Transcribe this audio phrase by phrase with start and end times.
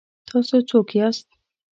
[0.27, 1.27] تاسو څوک یاست؟